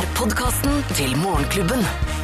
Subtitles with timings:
[0.00, 1.80] er podkasten til Morgenklubben.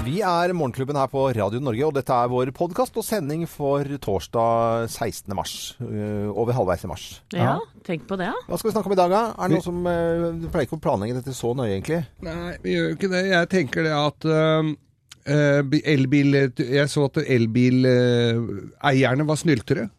[0.06, 3.84] Vi er Morgenklubben her på Radio Norge, og dette er vår podkast og sending for
[4.00, 5.34] torsdag 16.
[5.36, 5.54] mars.
[5.82, 7.04] øh, over halvveis i mars.
[7.34, 8.30] Ja, tenk på det.
[8.46, 9.20] Hva skal vi snakke om i dag, da?
[9.34, 11.98] Er det noe som øh, Du pleier ikke å planlegge dette så nøye, egentlig?
[12.24, 13.20] Nei, vi gjør jo ikke det.
[13.32, 19.90] Jeg tenker det at øh, elbil Jeg så at elbileierne var snyltere.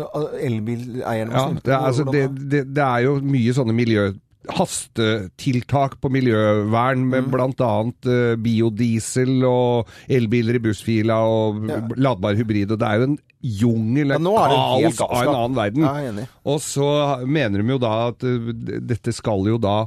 [0.00, 4.08] Elbileierne Ja, det, altså, det, det, det er jo mye sånne miljø...
[4.48, 7.30] Hastetiltak på miljøvern med Mm.
[7.30, 7.84] bl.a.
[8.06, 11.80] Uh, biodiesel og elbiler i bussfila og Ja.
[11.96, 12.70] ladbar hybrid.
[12.72, 15.82] Og det er jo en jungel, et helt kaos av en annen verden.
[15.82, 16.26] Ja, er.
[16.46, 19.86] Og så mener de jo da at uh, dette skal jo da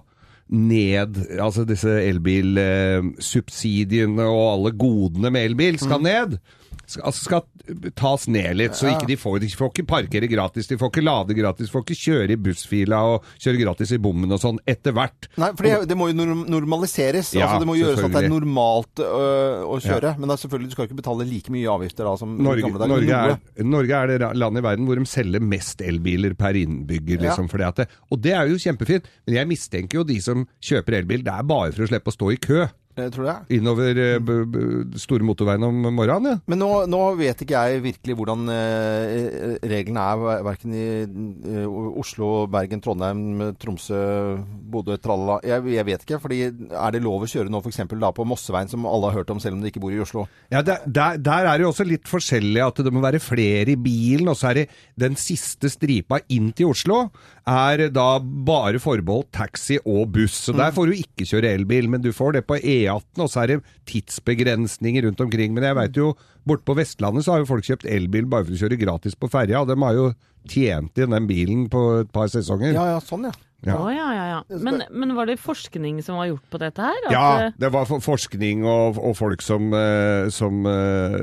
[0.49, 6.03] ned, altså disse elbilsubsidiene og alle godene med elbil skal Mm.
[6.03, 6.39] ned.
[6.86, 7.44] Skal, altså skal
[7.98, 11.04] tas ned litt, så ikke de får, de får ikke parkere gratis, de får ikke
[11.05, 14.59] lade gratis, de får ikke kjøre i bussfila og kjøre gratis i bommen og sånn
[14.70, 15.30] etter hvert.
[15.40, 17.31] Nei, for det, det må jo normaliseres.
[17.38, 20.16] Ja, altså, det må gjøres at det er normalt øh, å kjøre.
[20.20, 22.94] Men da, selvfølgelig, du skal ikke betale like mye avgifter da som Norge, gamle dager.
[22.94, 27.17] Norge, er, Norge er det landet i verden hvor de selger mest elbiler per innbygger.
[27.19, 27.31] Ja.
[27.31, 31.00] Liksom, at det, og det er jo kjempefint, men jeg mistenker jo de som kjøper
[31.00, 33.36] elbil, det er bare for å slippe å stå i kø Jeg tror det.
[33.58, 34.31] innover eh,
[35.02, 36.36] store motorveien om morgenen.
[36.36, 36.41] Ja.
[36.52, 41.66] Men nå, nå vet ikke jeg virkelig hvordan eh, reglene er, verken i eh,
[42.03, 44.02] Oslo, Bergen, Trondheim, Tromsø,
[44.73, 45.39] Bodø, tralala.
[45.47, 46.22] Jeg, jeg vet ikke.
[46.22, 47.81] fordi Er det lov å kjøre nå f.eks.
[47.89, 50.28] på Mosseveien, som alle har hørt om selv om de ikke bor i Oslo?
[50.53, 53.73] Ja, der, der, der er det jo også litt forskjellig at det må være flere
[53.73, 54.67] i bilen, og så er det
[55.00, 57.07] den siste stripa inn til Oslo
[57.50, 60.38] er da bare forbeholdt taxi og buss.
[60.47, 63.44] Så der får du ikke kjøre elbil, men du får det på E18, og så
[63.44, 65.56] er det tidsbegrensninger rundt omkring.
[65.56, 66.12] Men jeg veit jo,
[66.48, 69.31] borte på Vestlandet så har jo folk kjøpt elbil bare for å kjøre gratis på
[69.31, 70.12] ferja, og de har jo
[70.52, 72.75] tjent inn den bilen på et par sesonger.
[72.75, 73.36] Ja, ja, sånn, ja.
[73.64, 73.78] Ja.
[73.80, 74.58] Oh, ja, ja, ja.
[74.59, 76.97] Men, men var det forskning som var gjort på dette her?
[77.08, 81.16] At, Ja, eh, det var forskning og, og folk som, eh, som eh,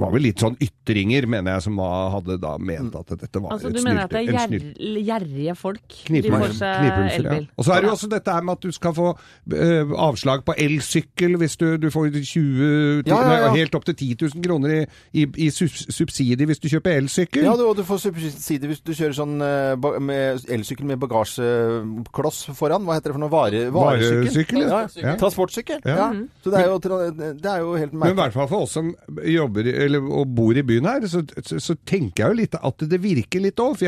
[0.00, 3.56] var vel litt sånn ytringer, mener jeg, som var, hadde da ment at dette var
[3.56, 5.98] altså, et du mener at det er gjerrige folk?
[6.00, 7.36] Seg ja.
[7.56, 9.10] Og så er det jo også dette her med at du skal få
[10.00, 13.50] avslag på elsykkel hvis du, du får 20 Ja, ja, ja.
[13.50, 14.80] Nei, helt opp til 10 000 kroner i,
[15.12, 17.44] i, i subsidie hvis du kjøper elsykkel.
[17.44, 20.88] Ja, og du får subsidier hvis du kjører sånn elsykkel med elsykkel
[21.50, 22.84] bagasjekloss foran.
[22.86, 23.32] Hva heter det for noe?
[23.32, 24.62] Vare, varesykkel?
[24.66, 24.80] Ja.
[25.00, 25.14] ja.
[25.20, 25.80] Transportsykkel.
[25.84, 25.96] Ja.
[25.96, 26.08] Ja.
[26.44, 26.78] Så det er, jo,
[27.40, 28.92] det er jo helt Men i hvert fall for oss som
[29.24, 32.86] jobber eller, og bor i byen her, så, så, så tenker jeg jo litt at
[32.90, 33.82] det virker litt òg.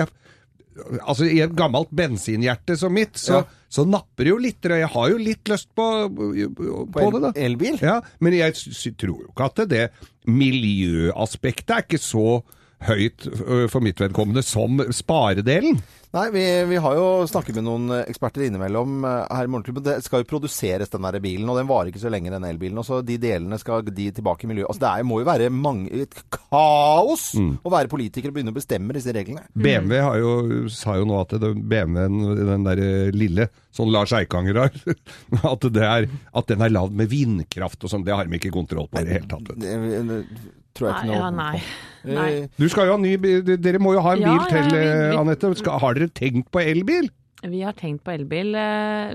[1.05, 3.59] Altså i et gammelt bensinhjerte som mitt, så, Ja.
[3.73, 4.65] så napper det jo litt.
[4.65, 7.33] Og jeg har jo litt lyst på, på, På el- det, da.
[7.49, 7.77] elbil?
[7.85, 8.57] Ja, men jeg
[8.97, 9.85] tror jo ikke at det
[10.29, 12.43] miljøaspektet er ikke så
[12.89, 13.27] høyt
[13.73, 15.81] for mitt vedkommende som sparedelen.
[16.13, 19.85] Nei, vi, vi har jo snakket med noen eksperter innimellom eh, her i Morgenklubben.
[19.87, 22.77] Det skal jo produseres, den der bilen, og den varer ikke så lenge, den elbilen.
[22.83, 24.69] Og så de delene skal de tilbake i miljøet.
[24.69, 27.55] Altså, det er, må jo være mange, et kaos Mm.
[27.65, 29.47] å være politiker og begynne å bestemme disse reglene.
[29.57, 30.33] BMW har jo,
[30.69, 32.19] sa jo nå at BMW-en,
[32.53, 34.77] den der eh, lille, sånn Lars Eikanger har,
[35.55, 38.53] at, det er, at den er lagd med vindkraft og sånn, det har de ikke
[38.53, 40.61] kontroll på i det hele tatt.
[40.75, 41.63] Tror jeg Nei, ikke noe ja, nei.
[42.03, 42.49] Eh, nei.
[42.59, 44.71] Du skal jo ha ny bil, dere må jo ha en Ja, bil ja, til,
[44.73, 45.55] vi- eh, vi- Anette.
[45.63, 47.11] Skal, har dere tenkt på elbil?
[47.43, 48.55] Vi har tenkt på elbil.
[48.55, 49.15] eh,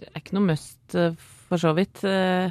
[0.00, 1.12] Det er ikke noe must, eh,
[1.48, 2.04] for så vidt.
[2.04, 2.50] Eh,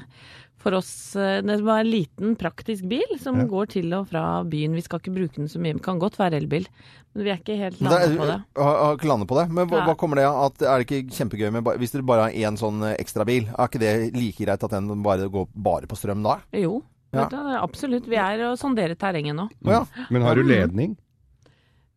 [0.59, 3.45] For oss eh, Det var en liten, praktisk bil som Ja.
[3.47, 4.73] går til og fra byen.
[4.75, 5.71] Vi skal ikke bruke den så mye.
[5.73, 6.67] Det kan godt være elbil,
[7.15, 8.41] men vi er ikke helt landet er- på det.
[8.57, 9.49] Har, har ikke landet på det.
[9.53, 10.51] Men hva, hva kommer det av?
[10.51, 13.43] At, er det ikke kjempegøy med Hvis dere bare har én sånn ekstrabil, ekstra bil,
[13.57, 16.41] er ikke det like greit at den bare går bare på strøm da?
[16.51, 16.83] Jo,
[17.15, 17.27] Ja.
[17.31, 18.07] du, absolutt.
[18.09, 19.47] Vi er og sonderer terrenget nå.
[19.65, 19.85] Ja.
[20.09, 20.97] Men har du ledning?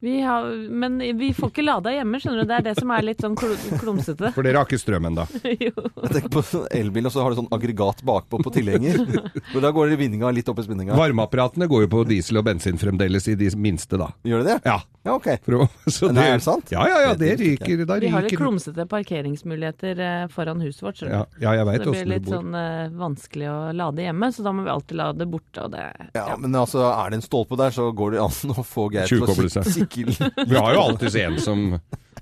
[0.03, 2.49] Vi har, men vi får ikke lada hjemme, skjønner du.
[2.51, 4.33] Det er det som er litt sånn klumsete.
[4.35, 5.29] For dere har ikke strøm ennå.
[5.69, 5.71] jo.
[5.71, 8.99] Jeg tenker på sånn elbil, og så har du sånn aggregat bakpå på tilhenger.
[9.63, 10.97] Da går vinninga litt opp i spinninga.
[10.99, 14.11] Varmeapparatene går jo på diesel og bensin fremdeles i de minste, da.
[14.27, 14.57] Gjør det det?
[14.67, 14.81] Ja.
[15.03, 15.27] Ja, ok.
[15.45, 16.71] For å, så Men er det sant?
[16.75, 17.85] Ja, ja, ja, det ryker.
[17.85, 18.07] Da ryker.
[18.07, 21.03] Vi har litt klumsete parkeringsmuligheter eh, foran huset vårt.
[21.03, 24.47] ja, ja, jeg Så veit det blir litt sånn uh, vanskelig å lade hjemme, så
[24.47, 25.67] da må vi alltid lade borte.
[25.67, 28.67] Og det, Ja, men altså, er det en stolpe der, så går det an å
[28.67, 30.31] få Geir til å sikle.
[30.53, 31.67] Vi har jo alltids en som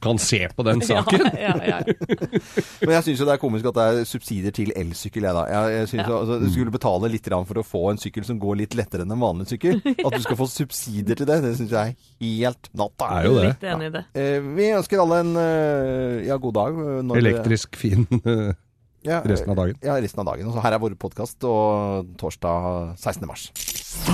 [0.02, 1.26] kan se på den saken.
[1.36, 2.40] Ja, ja, ja.
[2.80, 5.44] Men jeg syns jo det er komisk at det er subsidier til elsykkel, jeg da.
[5.50, 6.18] Jeg, jeg synes Ja.
[6.20, 9.12] altså, Du skulle betale litt for å få en sykkel som går litt lettere enn
[9.14, 9.80] en vanlig sykkel.
[10.06, 13.10] At du skal få subsidier til det, det syns jeg er helt natta.
[13.20, 13.46] Er jo det.
[13.52, 14.04] Litt enig i det.
[14.16, 16.80] Eh, vi ønsker alle en eh, ja, god dag.
[16.84, 18.06] eh, når Elektrisk fin
[19.10, 19.78] ja, resten av dagen.
[19.84, 20.50] Ja, resten av dagen.
[20.50, 23.26] Og så her er vår podkast og torsdag 16.
[23.30, 23.50] mars.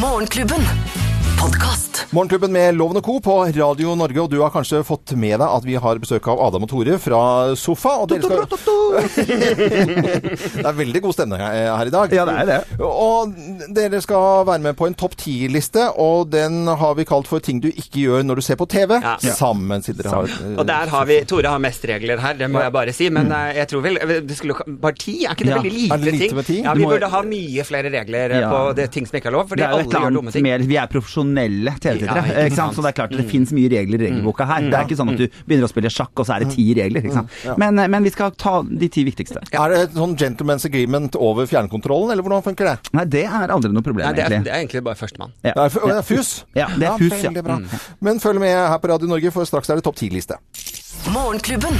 [0.03, 1.16] Morgenklubben.
[1.47, 2.07] Podkast.
[2.11, 3.21] Morgenklubben med Loven og Co.
[3.23, 6.41] på Radio Norge, og du har kanskje fått med deg at vi har besøk av
[6.43, 7.21] Adam og Tore fra
[7.59, 7.93] Sofa.
[8.03, 8.47] Og dere skal,
[10.57, 12.15] Det er veldig god stemning her her i dag.
[12.19, 12.57] Ja, det er det.
[12.83, 13.31] Og
[13.79, 17.61] dere skal være med på en topp ti-liste, og den har vi kalt for ting
[17.63, 18.97] du ikke gjør når du ser på TV.
[19.07, 19.15] Ja.
[19.39, 20.17] Sammen, sier dere.
[20.17, 23.07] Har, Og der har vi Tore har mest regler her, det må jeg bare si.
[23.15, 25.21] Men eh, jeg tror vel det skulle, Bare ti?
[25.29, 25.63] Er ikke det Ja.
[25.63, 26.37] veldig lite, det lite ting?
[26.43, 26.51] med?
[26.67, 28.51] Ja, Vi må- burde ha mye flere regler eh, Ja.
[28.51, 30.43] på det ting som ikke er lov, fordi Det er alle gjør dumme ting.
[30.51, 32.25] mer Vi er profesjonelle TV-tittere.
[32.51, 32.69] Ja.
[32.73, 34.67] Så det er klart det finnes mye regler i regelboka her.
[34.67, 36.67] Det er ikke sånn at du begynner å spille sjakk, og så er det ti
[36.79, 37.05] regler.
[37.05, 37.37] ikke sant?
[37.61, 39.43] Men, eh, men vi skal ta de ti viktigste.
[39.53, 42.77] Er det et sånn gentleman's agreement over fjernkontrollen, eller hvordan funker det?
[42.97, 44.49] Nei, det er aldri noe problem, Nei, det, er, egentlig.
[44.49, 45.35] det er egentlig bare førstemann.
[45.43, 45.55] Ja.
[45.57, 46.33] Det er, det er FUS?
[46.57, 47.31] Ja, det er FUS, ja.
[47.31, 47.59] Veldig bra.
[48.01, 50.39] Men følg med her på Radio Norge, for straks er det topp ti-liste.
[51.15, 51.77] Morgenklubben.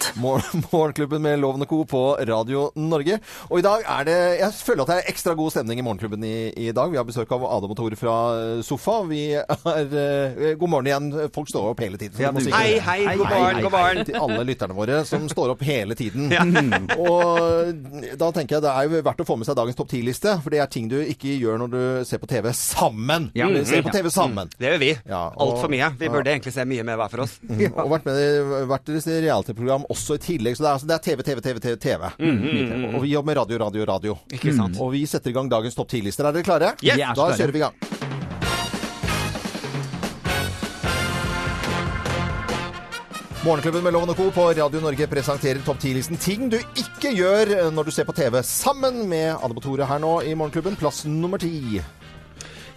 [0.00, 0.16] Podkast.
[0.16, 0.42] Mor
[0.72, 1.84] Morgenklubben med Lovende Co.
[1.84, 3.18] på Radio Norge.
[3.50, 6.24] Og i dag er det Jeg føler at det er ekstra god stemning i Morgenklubben
[6.24, 6.90] i, i dag.
[6.90, 9.00] Vi har besøk av Adam og Tore fra eh, Sofa.
[9.08, 11.10] Vi er eh, God morgen igjen.
[11.34, 12.20] Folk står opp hele tiden.
[12.20, 14.04] Ja, Hei, hei, Hei, god morgen, god morgen.
[14.08, 16.30] til alle lytterne våre som står opp hele tiden.
[16.96, 17.84] Og
[18.20, 20.54] da tenker jeg det er jo verdt å få med seg dagens topp 10-liste, for
[20.54, 23.30] det er ting du ikke gjør når du ser på TV sammen.
[23.36, 23.50] Ja.
[23.50, 24.50] Du ser på TV sammen.
[24.56, 24.90] Det gjør vi.
[25.10, 25.92] Ja, Altfor mye.
[26.00, 27.36] Vi burde egentlig se mye mer hver for oss.
[27.84, 30.56] Og vært med i hvert deres reality-program også i tillegg.
[30.56, 31.76] Så det er, altså, det er TV, TV, TV, TV.
[31.80, 32.02] TV.
[32.94, 34.18] Og vi jobber med radio, radio, radio.
[34.32, 34.78] Ikke sant?
[34.80, 36.28] Og vi setter i gang dagens topp 10-lister.
[36.28, 36.74] Er dere klare?
[36.84, 37.00] Yes.
[37.00, 37.38] Da klare.
[37.40, 37.76] kjører vi i gang.
[43.40, 44.26] Morgenklubben med Loven og Co.
[44.36, 48.36] på Radio Norge presenterer topp 10-listen ting du ikke gjør når du ser på TV.
[48.44, 51.80] Sammen med Anne Tore her nå i Morgenklubben, plass nummer ti.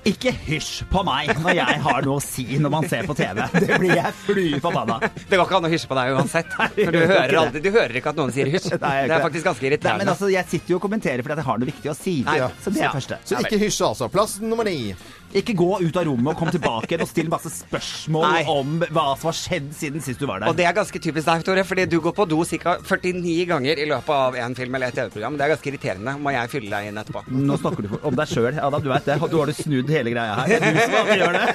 [0.10, 3.40] Ikke hysj på meg når jeg har noe å si når man ser på TV.
[3.56, 4.98] Det blir jeg fly forbanna.
[5.16, 6.56] Det går ikke an å hysje på deg uansett.
[6.58, 8.74] For du hører, aldri, du hører ikke at noen sier hysj.
[8.82, 11.48] Nei, Det er faktisk ganske Nei, men altså, Jeg sitter jo og kommenterer fordi jeg
[11.48, 12.16] har noe viktig å si.
[12.28, 12.94] Nei, Så det er ja.
[12.96, 13.20] første.
[13.24, 14.10] Så ikke hysje, altså.
[14.12, 14.94] Plass nummer ni.
[15.34, 18.44] Ikke gå ut av rommet og kom tilbake og still masse spørsmål Nei.
[18.54, 20.52] om hva som har skjedd siden sist du var der.
[20.52, 22.76] Og det er ganske typisk deg, Tore, fordi du går på do ca.
[22.86, 25.38] 49 ganger i løpet av en film eller et TV-program.
[25.40, 26.16] Det er ganske irriterende.
[26.22, 27.24] Må jeg fylle deg inn etterpå?
[27.34, 28.84] Nå snakker du om deg sjøl, Adam.
[28.86, 29.18] Du vet det.
[29.34, 30.54] Du har du snudd hele greia her.
[30.54, 31.46] Det er du som gjør det.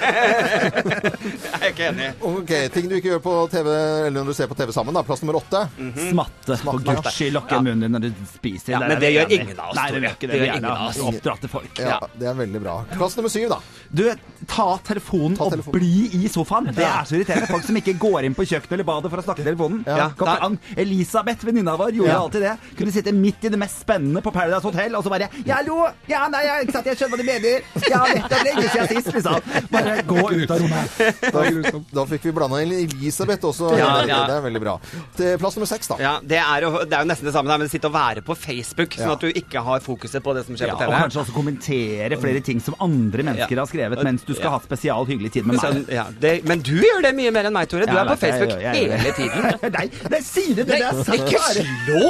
[1.59, 2.09] Jeg er ikke enig.
[2.29, 3.69] Ok, Ting du ikke gjør på TV,
[4.09, 4.95] eller når du ser på TV sammen.
[4.97, 5.63] da, Plass nummer åtte.
[6.09, 6.59] Smatte.
[6.65, 8.75] For guds skyld, lukke munnen din når du spiser.
[8.75, 10.39] Ja, men det, det gjør ingen av oss, Nei, det gjør ikke Det det.
[10.39, 11.01] gjør Vi er ingen av oss.
[11.13, 11.83] oppdratte folk.
[11.83, 12.77] Ja, Det er veldig bra.
[12.97, 13.61] Plass nummer syv, da.
[13.91, 14.03] Du,
[14.47, 15.79] ta telefonen Ta og telefonen.
[15.79, 16.67] bli i sofaen.
[16.76, 17.49] Det er så irriterende.
[17.49, 19.85] Folk som ikke går inn på kjøkkenet eller badet for å snakke i telefonen.
[19.87, 20.11] Ja.
[20.19, 20.50] Ja.
[20.76, 22.19] Elisabeth, venninna vår, gjorde Ja.
[22.23, 22.56] alltid det.
[22.79, 25.88] Kunne sitte midt i det mest spennende på Paradise Hotel og så bare Ja, hallo!
[26.09, 27.62] Ja, nei, jeg, ikke sant, jeg skjønner hva du mener.
[27.88, 29.69] Ja, nettopp lenge siden sist, liksom.
[29.73, 30.99] Bare gå ut av rommet.
[31.32, 33.73] Da, da fikk vi blanda inn Elisabeth også.
[33.79, 34.20] Ja, ja.
[34.29, 34.76] det er veldig bra.
[35.17, 35.97] Til plass nummer seks, da.
[36.03, 38.23] Ja, det er, jo, det er jo nesten det samme, der, men sitte og være
[38.26, 40.94] på Facebook, sånn at du ikke har fokuset på det som skjer Ja, på og
[41.05, 43.66] kanskje også kommentere flere ting som andre mennesker Ja.
[43.66, 44.55] har skrevet, mens du skal Ja.
[44.56, 45.88] ha spesial hyggelig tid med meg.
[45.93, 47.87] ja, det, men du gjør det mye mer enn meg, Tore.
[47.87, 49.72] Du Ja, er på Facebook jeg jeg, jeg hele tiden.
[49.78, 50.66] Nei, det sier du det?
[50.69, 51.19] Det er sant.
[51.19, 52.05] Ikke slå!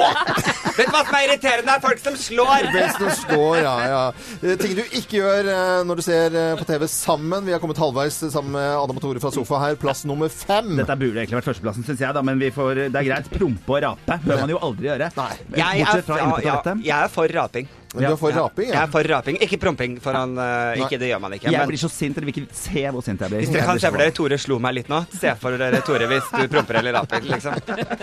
[0.79, 1.75] Vet du hva som er irriterende?
[1.75, 2.69] Er folk som slår!
[2.75, 4.03] Best som slår, ja, ja.
[4.43, 7.45] Eh, Ting du ikke gjør eh, når du ser eh, på TV sammen.
[7.49, 9.79] Vi har kommet halvveis sammen med Adam og Tore fra Sofa her.
[9.81, 10.77] Plass nummer fem.
[10.79, 13.31] Dette burde egentlig vært førsteplassen, syns jeg, da, men vi får, det er greit.
[13.35, 15.11] Prompe og rape bør man jo aldri gjøre.
[15.19, 15.33] Nei.
[15.57, 16.03] Jeg er,
[16.45, 17.69] ja, jeg er for raping.
[17.95, 18.75] Men du er for raping, Ja.
[18.75, 19.37] Jeg er for raping.
[19.45, 21.49] Ikke promping foran uh, Ikke det gjør man ikke.
[21.51, 23.41] Jeg Men blir så sint, dere vil ikke se hvor sint jeg blir.
[23.45, 26.09] hvis dere kan se for dere Tore slo meg litt nå, se for dere Tore
[26.11, 27.57] hvis du promper eller raper, liksom.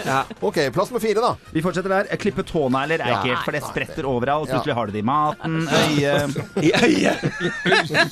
[0.05, 0.23] Ja.
[0.41, 1.35] Ok, plass med fire, da.
[1.53, 2.09] Vi fortsetter der.
[2.17, 3.19] Klippe tånegler er Ja.
[3.21, 4.49] ekkelt, for det spretter overalt.
[4.49, 4.55] Ja.
[4.57, 7.19] Plutselig har du det i maten, øyet I øyet!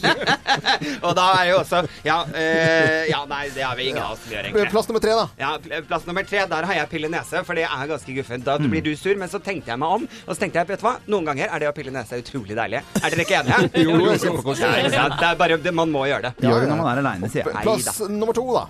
[1.06, 4.24] og da er jo også Ja, eh, ja nei, det har vi ingen av oss
[4.24, 4.70] som gjør, egentlig.
[4.74, 5.26] Plass nummer tre, da.
[5.42, 8.46] Ja, Plass nummer tre, der har jeg pille nese, for det er ganske guffent.
[8.48, 10.84] Da blir du sur, men så tenkte jeg meg om, og så tenkte jeg, vet
[10.84, 12.82] du hva, noen ganger er det å pille nese utrolig deilig.
[13.00, 13.60] Er dere ikke enige?
[13.84, 14.92] Jo, jo, kjempekoselig.
[14.94, 16.46] Ja, det er bare, det, man må gjøre det.
[16.48, 17.64] Gjør det når man er aleine, sier jeg.
[17.66, 18.66] Plass nummer to, da.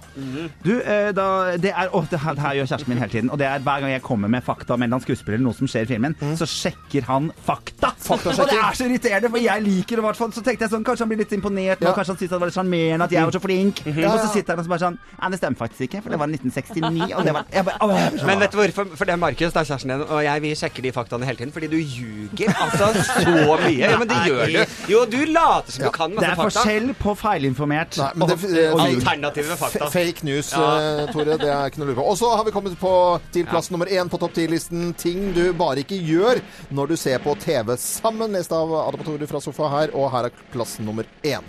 [0.64, 1.28] Du, eh, da,
[1.62, 3.32] det er, å, det, her, det her gjør kjæresten min hele tiden.
[3.34, 5.58] Og det er hver gang jeg kommer med fakta om en eller skuespiller eller noe
[5.58, 7.94] som skjer i filmen, så sjekker han fakta.
[8.04, 10.34] fakta Og det er så irriterende, for jeg liker det i hvert fall.
[10.36, 11.96] Så tenkte jeg sånn, kanskje han blir litt imponert nå, Ja.
[11.98, 13.84] kanskje han syntes det var litt sjarmerende at jeg var så flink.
[13.88, 16.14] Ja, Og så sitter han og så bare sånn Nei, det stemmer faktisk ikke, for
[16.14, 18.90] det var 1969, og det var jeg bare, å, jeg Men vet du hvorfor?
[18.98, 21.40] For det er Markus, det er kjæresten din, og jeg, vi sjekker de faktaene hele
[21.40, 23.78] tiden, fordi du ljuger altså så mye.
[23.80, 24.76] Ja, men det gjør du.
[24.92, 25.90] Jo, du later som Ja.
[25.90, 26.44] du kan Det er fakta.
[26.60, 28.80] forskjell på feilinformert Nei, men det, og, eh, og.
[28.88, 29.90] Alternative fakta.
[29.94, 30.64] Fake news, Ja.
[30.80, 31.38] eh, Tore.
[31.38, 32.08] Det er ikke noe å lure på.
[32.12, 32.94] Og så har vi kommet på,
[33.32, 34.94] til plass nummer én på topp ti-listen.
[34.98, 38.32] Ting du bare ikke gjør når du ser på TV sammen.
[38.34, 41.42] Lest av Adam Tore fra sofa her, og her er plass nummer én.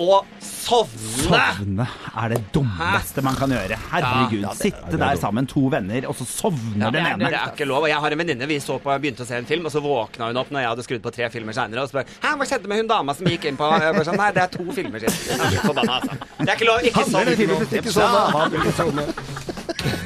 [0.00, 1.26] Og sovne!
[1.26, 1.84] Sovne
[2.16, 3.76] er det dummeste man kan gjøre.
[3.90, 4.38] Herregud.
[4.40, 7.28] Ja, det- Sitte der sammen, to venner, og så sovner Ja, den ene.
[7.28, 7.82] det er ikke lov.
[7.84, 9.82] Og jeg har en venninne vi så på, begynte å se en film, og så
[9.84, 12.44] våkna hun opp når jeg hadde skrudd på tre filmer seinere, og spør Hæ, hva
[12.48, 14.64] skjedde med hun dama som gikk inn på Jeg bare sånn, Nei, det er to
[14.72, 15.60] filmer siden.
[15.68, 16.16] Forbanna, altså.
[16.40, 16.80] Det er ikke lov.
[16.88, 17.82] Ikke sovne plutselig?
[17.82, 20.01] Ikke sånn, sånn.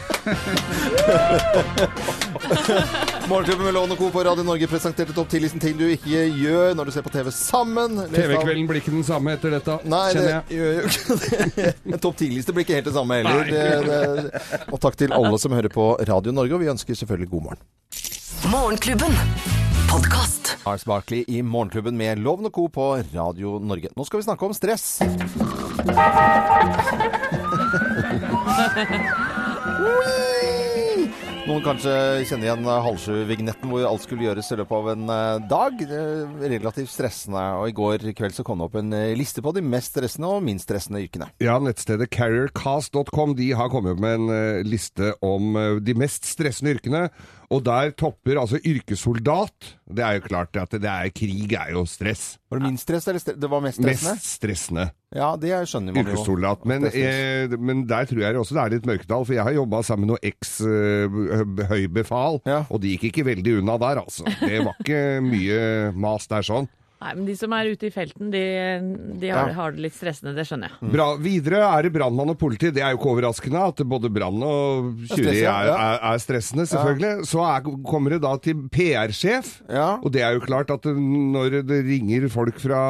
[3.28, 4.10] Morgenklubben med Lovende Co.
[4.10, 7.30] på Radio Norge presenterte topp 10-listen ting du ikke gjør når du ser på TV
[7.34, 8.00] sammen.
[8.10, 10.42] TV-kvelden blir ikke den samme etter dette, Nei, det kjenner jeg.
[10.58, 11.14] gjør jo ikke
[11.56, 11.72] det.
[11.92, 13.42] En topp 10-liste blir ikke helt det samme heller.
[13.50, 13.98] Det, det,
[14.72, 17.62] og takk til alle som hører på Radio Norge, og vi ønsker selvfølgelig god morgen.
[18.50, 19.14] Morgenklubben.
[19.90, 20.56] Podcast.
[20.66, 22.66] Ars Barkley i Morgenklubben med Loven og Co.
[22.66, 23.88] på Radio Norge.
[23.94, 24.98] Nå skal vi snakke om stress.
[31.46, 31.92] Noen kanskje
[32.26, 35.84] kjenner igjen halv-sju-vignetten hvor alt skulle gjøres i løpet av en eh, dag.
[36.42, 37.44] Relativt stressende.
[37.60, 40.32] Og i går kveld så kom det opp en eh, liste på de mest stressende
[40.34, 41.30] og minst stressende yrkene.
[41.38, 46.74] Ja, nettstedet carriercast.com de har kommet med en eh, liste om eh, de mest stressende
[46.74, 47.06] yrkene.
[47.54, 49.76] Og der topper altså yrkessoldat.
[49.86, 52.38] Det er jo klart at det er krig er jo stress.
[52.50, 53.38] Var det minst stress, eller stress?
[53.38, 54.14] det var mest stressende?
[54.16, 54.86] Mest stressende.
[55.14, 56.08] Ja, det skjønner man jo.
[56.10, 56.64] Yrkessoldat.
[56.66, 59.82] Men, eh, men der tror jeg også det er litt mørketall, for jeg har jobba
[59.86, 60.22] sammen med noe
[61.26, 62.64] eks-høybefal, Ja.
[62.70, 64.24] og de gikk ikke veldig unna der, altså.
[64.40, 65.00] Det var ikke
[65.30, 65.60] mye
[65.94, 66.66] mas der sånn.
[66.96, 68.40] Nei, men de som er ute i felten, de,
[69.20, 69.54] de har, Ja.
[69.58, 70.90] har det litt stressende, det skjønner jeg.
[70.94, 71.08] Bra.
[71.20, 72.70] Videre er det brannmann og politi.
[72.72, 77.26] Det er jo ikke overraskende at både brann og tjuveri er, er, er stressende, selvfølgelig.
[77.28, 79.58] Så er, kommer det da til PR-sjef.
[79.68, 79.98] Ja.
[80.00, 82.80] Og det er jo klart at når det ringer folk fra,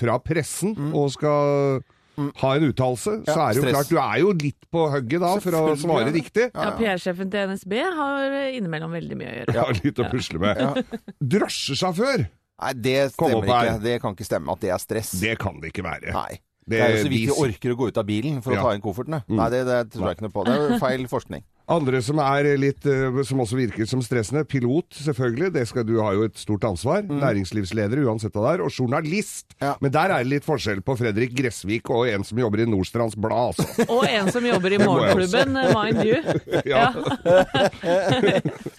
[0.00, 1.82] fra pressen og skal
[2.16, 3.40] ha en uttalelse, så Mm.
[3.42, 3.72] Er det jo stress.
[3.72, 6.12] klart Du er jo litt på hugget da for å svare ja.
[6.12, 6.48] riktig.
[6.54, 9.54] Ja, PR-sjefen til NSB har innimellom veldig mye å gjøre.
[9.56, 10.84] Ja, litt å pusle med.
[11.32, 12.26] Drosjesjåfør,
[12.62, 13.68] Nei, det stemmer her.
[13.72, 13.82] ikke.
[13.82, 15.12] Det kan ikke stemme at det er stress.
[15.20, 16.12] det kan det ikke være.
[16.14, 16.38] Nei.
[16.62, 18.60] Det- Det, er jo så vidt vi orker å gå ut av bilen for Ja.
[18.60, 18.62] Mm.
[18.62, 19.18] å ta inn koffertene.
[19.28, 20.44] Nei, det, det tror jeg ikke noe på.
[20.46, 21.42] Det er feil forskning.
[21.70, 25.94] Andre som er litt, eh, som også virker som stressende, pilot selvfølgelig, det skal, du
[26.02, 27.04] har jo et stort ansvar.
[27.06, 29.46] Næringslivsleder uansett hva det er, og journalist.
[29.54, 29.62] Mm.
[29.62, 29.74] Ja.
[29.84, 33.14] Men der er det litt forskjell på Fredrik Gressvik og en som jobber i Nordstrands
[33.14, 33.86] Blad, altså.
[33.92, 36.18] Og en som jobber i morgenklubben, mind you.
[36.72, 36.90] Ja.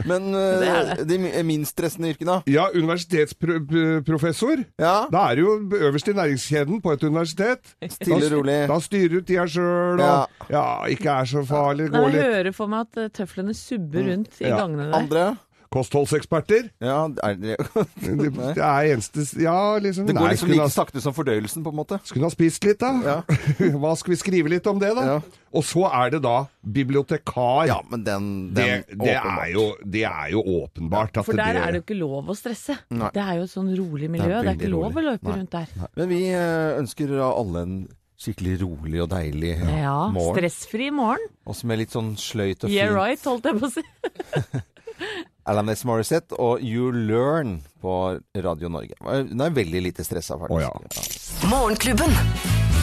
[0.07, 2.51] Men Det er eh, de minst stressende yrkene, da?
[2.51, 4.63] Ja, universitetsprofessor.
[4.81, 4.95] Ja.
[5.11, 5.55] Da er du jo
[5.87, 7.73] øverst i næringskjeden på et universitet.
[7.91, 8.59] Stille og rolig.
[8.69, 13.01] Da styrer du tida sjøl, og ja, ikke er så farlig, jeg litt meg at
[13.05, 14.57] eh, tøflene subber rundt i Ja.
[14.63, 14.99] gangene der.
[14.99, 15.25] Andre?
[15.73, 16.67] Kostholdseksperter.
[16.85, 17.55] Ja, er det,
[18.03, 21.63] Det, det er eneste Ja, liksom det går Nei, liksom like ha- sakte som fordøyelsen,
[21.65, 21.97] på en måte.
[22.05, 22.91] Skulle ha spist litt, da?
[23.01, 23.15] Ja.
[23.81, 25.05] Hva skal vi skrive litt om det, da?
[25.15, 25.15] Ja.
[25.53, 26.35] Og så er det da
[26.77, 27.65] bibliotekar.
[27.71, 29.65] Ja, men den, det, den det, det, er jo,
[29.97, 32.77] det er jo åpenbart at For der det er det jo ikke lov å stresse.
[32.93, 33.09] Nei.
[33.17, 34.29] Det er jo et sånn rolig Det miljø.
[34.29, 34.95] er Det er, ikke lov rolig.
[35.01, 35.39] å løpe Nei.
[35.41, 35.89] rundt der.
[35.97, 37.75] Men vi eh, ønsker alle en
[38.23, 40.37] skikkelig rolig og deilig Ja, morgen.
[40.39, 41.23] stressfri morgen.
[41.49, 42.77] Også med litt sånn sløyt og fint.
[42.77, 43.83] Yeah right, holdt jeg på å si.
[45.51, 47.93] Alanis Morissette og You Learn på
[48.39, 48.95] Radio Norge.
[49.03, 50.55] Hun er veldig lite stressa, faktisk.
[50.55, 51.49] Oh, ja.
[51.51, 52.13] Morgenklubben.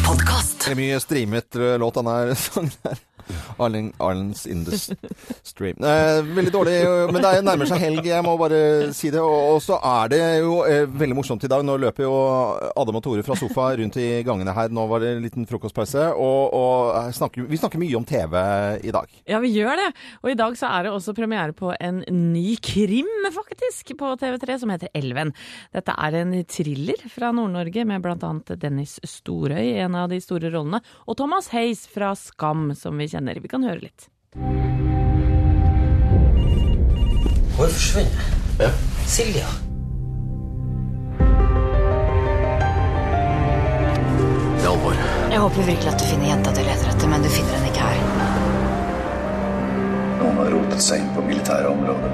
[0.04, 0.58] Podcast.
[0.66, 3.00] Det er mye streamet eh, låt, denne sangen her.
[3.60, 4.76] Arlen, Arlens in the
[5.42, 5.76] stream.
[5.90, 6.74] Eh, veldig dårlig,
[7.12, 9.20] men det er- nærmer seg helg, jeg må bare si det.
[9.20, 11.62] Og, og så er det jo eh, veldig morsomt i dag.
[11.66, 12.12] Nå løper jo
[12.78, 14.70] Adam og Tore fra sofa rundt i gangene her.
[14.72, 16.06] Nå var det en liten frokostpause.
[16.16, 18.36] Og, og snakker, vi snakker mye om TV
[18.88, 19.10] i dag.
[19.28, 19.88] Ja, vi gjør det.
[20.22, 24.58] Og i dag så er det også premiere på en ny krim, faktisk, på TV3
[24.62, 25.32] som heter Elven.
[25.76, 28.32] Dette er en thriller fra Nord-Norge med bl.a.
[28.60, 33.06] Dennis Storøy i en av de store rollene, og Thomas Hayes fra Skam, som vi
[33.10, 33.19] kjenner.
[33.20, 34.08] Vi kan høre litt.
[37.56, 38.20] Hun er forsvunnet.
[38.60, 38.70] Ja.
[39.06, 39.46] Silja.
[44.56, 44.94] Det er alvor.
[45.30, 47.84] Jeg håper virkelig at du finner jenta du leter etter, men du finner henne ikke
[47.90, 47.98] her.
[50.22, 52.10] Noen har rotet seg inn på militære områder.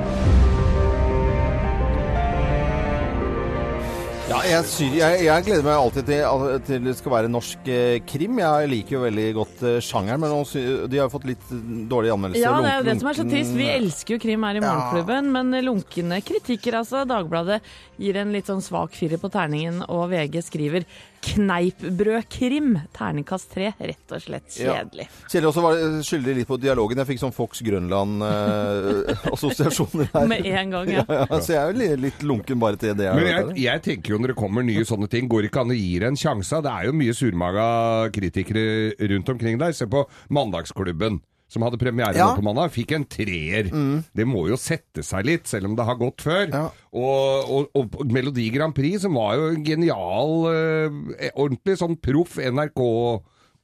[4.27, 4.65] Ja, jeg,
[4.99, 8.41] jeg, jeg gleder meg alltid til, til det skal være norsk eh, krim.
[8.43, 11.45] Jeg liker jo veldig godt eh, sjangeren, men de har fått litt
[11.87, 12.43] dårlige anmeldelser.
[12.43, 13.55] Ja, det er jo det som er så trist.
[13.55, 17.05] Vi elsker jo krim her i Morgenklubben, men lunkne kritikker, altså.
[17.07, 17.61] Dagbladet
[18.03, 20.89] gir en litt sånn svak firer på terningen, og VG skriver
[21.27, 22.69] Kneippbrødkrim.
[22.97, 23.67] Terningkast tre.
[23.81, 24.73] Rett og slett Ja.
[24.79, 25.07] kjedelig.
[25.29, 26.99] Kjedelig også var det skyldig litt på dialogen.
[27.03, 30.27] Jeg fikk sånn Fox Grønland-assosiasjoner her.
[30.31, 31.03] Med en gang, ja.
[31.09, 33.09] Ja, så jeg er jo li- litt lunken bare til det.
[33.15, 35.75] Men jeg jeg, jeg tenker jo når det kommer nye sånne ting, går ikke an
[35.75, 36.55] å gi det en sjanse.
[36.65, 37.67] Det er jo mye surmaga
[38.15, 38.65] kritikere
[39.13, 39.73] rundt omkring der.
[39.77, 40.01] Se på
[40.33, 41.15] Mandagsklubben.
[41.49, 42.33] Som hadde premiere Ja.
[42.35, 43.69] på mandag, fikk en treer.
[44.15, 46.49] Det må jo sette seg litt, selv om det har gått før.
[46.51, 46.65] Ja.
[46.93, 52.35] Og, og, og Melodi Grand Prix, som var jo en genial, eh, ordentlig sånn proff
[52.43, 52.83] NRK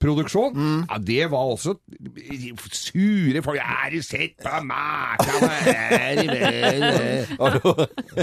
[0.02, 0.52] produksjon.
[0.56, 0.80] Mm.
[0.90, 1.76] Ja, det var også
[2.73, 3.61] sure folk.
[3.62, 5.23] Er du sett på meg?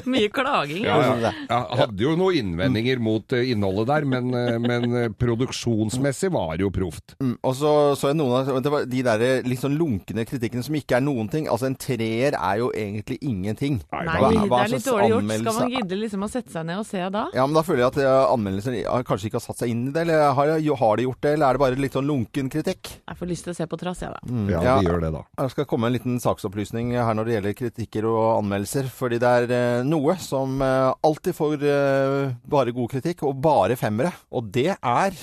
[0.10, 0.84] Mye klaging.
[0.86, 1.30] Ja, altså.
[1.30, 1.34] ja.
[1.50, 6.56] Jeg hadde jo noen innvendinger mot eh, innholdet der, men, eh, men eh, produksjonsmessig var
[6.60, 7.16] det jo proft.
[7.24, 10.64] Mm, og så så jeg noen av det var de der litt sånn lunkne kritikkene
[10.66, 11.48] som ikke er noen ting.
[11.52, 13.80] Altså en treer er jo egentlig ingenting.
[13.94, 15.34] Nei, Hva- det hva er litt dårlig gjort.
[15.40, 17.26] Skal man gidde liksom å sette seg ned og se da?
[17.36, 20.02] Ja, men da føler jeg at anmeldelser kanskje ikke har satt seg inn i det,
[20.06, 22.90] eller har, har de gjort det, eller er det bare litt sånn lunken kritikk?
[23.06, 24.20] Jeg får lyst til å se på trass, jeg da.
[24.26, 24.78] Mm, Ja, ja.
[24.80, 25.22] vi gjør det da.
[25.44, 29.20] Jeg skal komme med en liten saksopplysning her når det gjelder kritikker og anmeldelser, fordi
[29.22, 34.14] det er eh, noe som eh, alltid får eh, bare god kritikk, og bare femmere,
[34.32, 35.14] og det er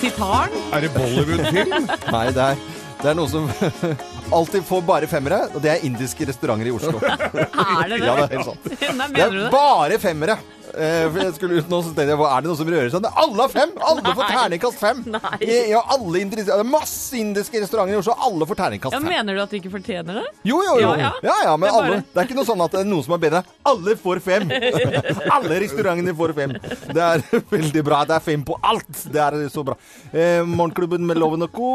[0.00, 0.50] Sitaren?
[0.72, 1.88] Er det Bollywood-film?
[2.14, 2.56] Nei, det er,
[3.02, 3.48] det er noe som
[4.38, 6.98] alltid får bare femmere, og det er indiske restauranter i Oslo.
[7.02, 8.06] Er det det?
[8.06, 8.98] Ja, det er helt sant.
[8.98, 10.38] Nei, Det er bare femmere!
[10.72, 12.88] Eh, for jeg skulle ut nå, så tenkte jeg, hva er det noe som rører
[12.92, 13.06] seg?
[13.22, 13.72] Alle har fem!
[13.84, 15.02] Alle får terningkast fem!
[15.12, 15.48] Nei.
[15.68, 19.10] Ja, alle det er masse indiske restauranter i Oslo, alle får terningkast Ja, fem.
[19.12, 20.24] mener du at de ikke fortjener det?
[20.48, 20.94] Jo, jo, jo.
[20.96, 21.36] Ja, Ja, ja.
[21.50, 23.16] ja, men Det er alle, det er ikke noe sånn at det er noen som
[23.18, 23.42] er bedre.
[23.68, 24.48] Alle får fem!
[25.36, 26.56] alle restaurantene får fem.
[26.88, 28.04] Det er veldig bra.
[28.08, 29.04] Det er fem på alt.
[29.12, 29.76] Det er så bra.
[30.12, 31.72] Eh, Morgenklubben med Loven og Co.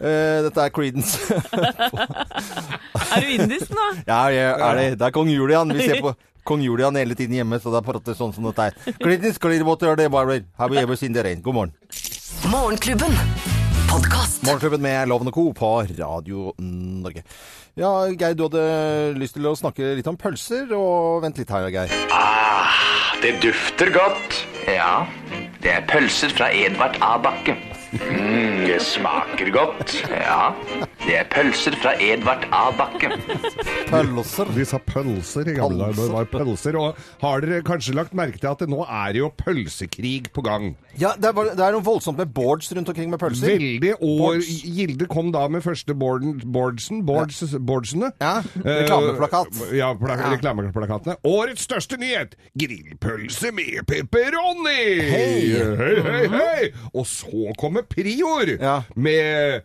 [0.00, 1.18] Eh, dette er Creedence.
[3.14, 3.88] Er du indisk nå?
[4.10, 4.86] ja, ja, er det.
[4.98, 5.70] Det er kong Julian.
[5.74, 6.14] Vi ser på
[6.46, 8.94] kong Julian hele tiden hjemme, så da prater jeg sånn som dette er.
[8.98, 11.42] Creedence, Clearwater, det var Have you ever seen the rain?
[11.44, 11.74] God morgen.
[12.50, 13.14] Morgenklubben.
[14.44, 15.44] Morgenklubben med Loven og Co.
[15.56, 17.22] på Radio Norge.
[17.78, 18.64] Ja, Geir, du hadde
[19.18, 21.94] lyst til å snakke litt om pølser, og vent litt her, Geir.
[22.14, 22.74] Ah,
[23.22, 24.42] det dufter godt.
[24.70, 25.06] Ja,
[25.62, 27.16] det er pølser fra Edvard A.
[27.22, 27.56] Bakke.
[27.94, 29.94] Mm, det smaker godt.
[30.10, 30.50] Ja,
[31.04, 32.70] det er pølser fra Edvard A.
[32.78, 33.10] Bakke.
[33.90, 34.48] Pølser.
[34.56, 35.98] De sa pølser i gamle dager.
[35.98, 36.78] Det var pølser.
[36.80, 40.70] Og har dere kanskje lagt merke til at det nå er jo pølsekrig på gang?
[40.96, 43.52] Ja, det er, bare- det er noe voldsomt med boards rundt omkring med pølser.
[43.52, 43.92] Veldig.
[44.00, 44.48] Og Boards.
[44.64, 47.02] Gilde kom da med første boarden, boardsene.
[47.04, 48.10] Boards, boardsene.
[48.24, 49.60] Ja, Eh, reklameplakat.
[49.76, 51.18] ja, pla reklameplakatene.
[51.28, 52.32] Årets største nyhet!
[52.58, 54.80] Grillpølse med pepperoni!
[55.04, 55.52] Hei!
[55.52, 56.72] hei, hei, hei!
[56.94, 58.80] Og så kommer Prior Ja.
[58.96, 59.60] med eh,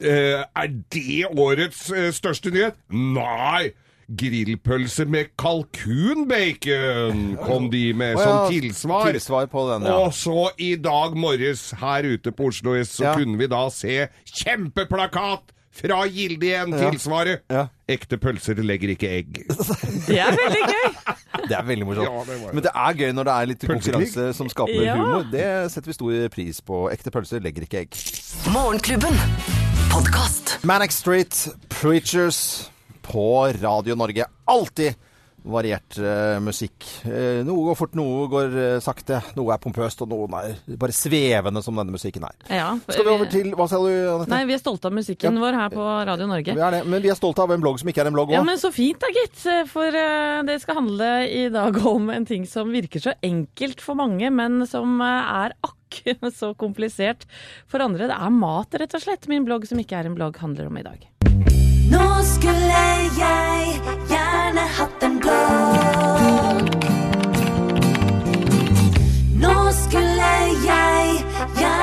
[0.00, 2.74] Er det årets eh, største nyhet?
[2.90, 3.72] Nei!
[4.08, 9.10] Grillpølse med kalkunbacon kom de med oh, ja, som tilsvar.
[9.12, 9.98] Tilsvar på den, ja.
[10.00, 13.12] Og så i dag morges her ute på Oslo S så Ja.
[13.18, 16.88] kunne vi da se kjempeplakat fra Gilde igjen, Ja.
[16.90, 17.42] tilsvaret.
[17.52, 17.66] Ja.
[17.88, 19.44] Ekte pølser legger ikke egg.
[20.08, 20.88] Det er veldig gøy.
[21.48, 22.08] Det er veldig morsomt.
[22.08, 22.54] Ja, det det.
[22.54, 24.96] Men det er gøy når det er litt konkurranse som skaper Ja.
[24.96, 25.28] humor.
[25.30, 26.86] Det setter vi stor pris på.
[26.90, 27.92] Ekte pølser legger ikke egg.
[28.56, 29.12] Morgenklubben.
[29.92, 30.58] Podkast.
[30.62, 32.70] Manic Street Preachers
[33.02, 34.24] på Radio Norge.
[34.44, 34.94] Alltid
[35.48, 36.84] variert uh, musikk.
[37.06, 39.20] Uh, noe går fort, noe går uh, sakte.
[39.38, 42.34] Noe er pompøst, og noe er bare svevende, som denne musikken er.
[42.52, 44.32] Ja, Skal vi over til Hva sa du, Anette?
[44.34, 46.58] Nei, vi er stolte av musikken vår her på Radio Norge.
[46.58, 48.34] Vi er det, men vi er stolte av en blogg som ikke er en blogg
[48.34, 49.40] Ja, men Så fint da, gitt.
[49.72, 49.94] For
[50.48, 54.64] det skal handle i dag om en ting som virker så enkelt for mange, men
[54.68, 57.26] som er er akk så komplisert
[57.66, 58.08] for andre.
[58.08, 59.28] Det er mat, rett og slett.
[59.28, 61.08] Min blogg som ikke er en blogg, handler om i dag.
[61.88, 62.84] Nå skulle
[63.18, 66.74] jeg gjerne hatt en blogg.
[69.38, 71.77] Nå skulle jeg gjerne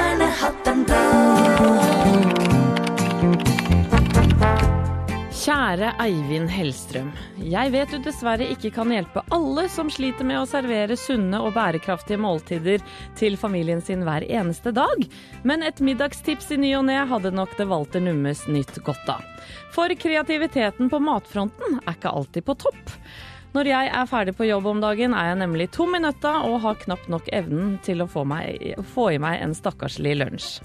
[5.45, 7.12] Kjære Eivind Hellstrøm.
[7.38, 11.53] Jeg vet du dessverre ikke kan hjelpe alle som sliter med å servere sunne og
[11.53, 12.81] bærekraftige måltider
[13.19, 15.05] til familien sin hver eneste dag,
[15.45, 19.21] men et middagstips i ny og ne hadde nok det Walter Nummes nytt godt av.
[19.75, 22.95] For kreativiteten på matfronten er ikke alltid på topp.
[23.55, 26.57] Når jeg er ferdig på jobb om dagen, er jeg nemlig tom i nøtta og
[26.65, 30.57] har knapt nok evnen til å få, meg, få i meg en stakkarslig lunsj.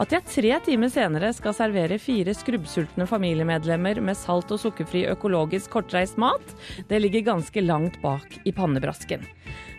[0.00, 5.74] At jeg tre timer senere skal servere fire skrubbsultne familiemedlemmer med salt og sukkerfri økologisk
[5.76, 6.54] kortreist mat,
[6.88, 9.28] det ligger ganske langt bak i pannebrasken.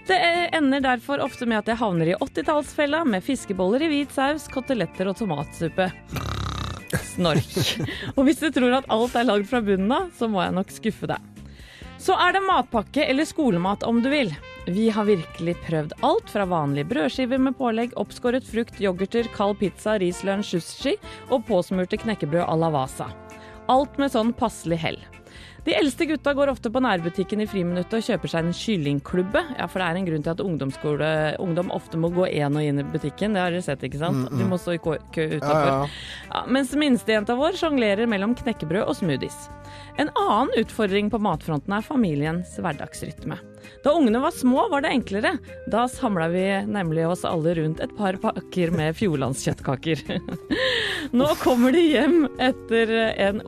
[0.06, 0.20] Det
[0.54, 5.10] ender derfor ofte med at jeg havner i 80-tallsfella med fiskeboller i hvit saus, koteletter
[5.10, 5.90] og tomatsuppe.
[7.16, 7.60] Snork.
[8.14, 10.78] Og hvis du tror at alt er lagd fra bunnen av, så må jeg nok
[10.78, 11.39] skuffe deg.
[12.00, 14.32] Så er det matpakke eller skolemat om du vil.
[14.72, 19.98] Vi har virkelig prøvd alt fra vanlige brødskiver med pålegg, oppskåret frukt, yoghurter, kald pizza,
[20.00, 20.96] rislunsj, sushi
[21.28, 23.10] og påsmurte knekkebrød à la Vasa.
[23.68, 25.02] Alt med sånn passelig hell.
[25.66, 29.42] De eldste gutta går ofte på nærbutikken i friminuttet og kjøper seg en kyllingklubbe.
[29.58, 30.44] Ja, for det er en grunn til at
[31.40, 33.36] ungdom ofte må gå én og inn i butikken.
[33.36, 34.30] Det har dere sett, ikke sant?
[34.40, 34.96] De må stå i kø
[35.36, 35.44] utafor.
[35.44, 35.88] Ja, ja,
[36.30, 39.38] Ja, mens minstejenta vår sjonglerer mellom knekkebrød og smoothies.
[40.00, 43.38] En annen utfordring på matfronten er familiens hverdagsrytme.
[43.84, 45.36] Da ungene var små, var det enklere.
[45.72, 50.04] Da samla vi nemlig oss alle rundt et par pakker med Fjordlandskjøttkaker.
[51.20, 53.44] Nå kommer de hjem etter en,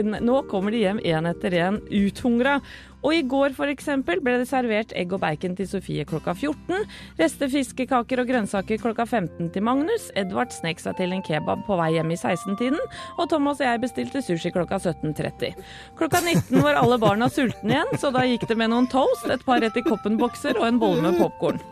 [0.00, 2.60] en Nå kommer de hjem én etter én uthungra.
[3.06, 6.82] Og i går eksempel ble det servert egg og bacon til Sofie klokka 14.
[7.20, 10.08] Reste fiskekaker og grønnsaker klokka 15 til Magnus.
[10.18, 12.82] Edvard snek seg til en kebab på vei hjem i 16-tiden.
[13.20, 15.54] Og Thomas og jeg bestilte sushi klokka 17.30.
[16.00, 19.46] Klokka 19 var alle barna sultne igjen, så da gikk det med noen toast, et
[19.46, 21.62] par rett i koppen-bokser og en bolle med popkorn.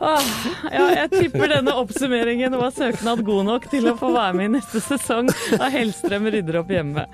[0.00, 0.30] Åh,
[0.72, 4.52] ja, jeg tipper denne oppsummeringen var søknad god nok til å få være med i
[4.56, 5.28] neste sesong
[5.58, 7.04] av Hellstrøm rydder opp hjemme.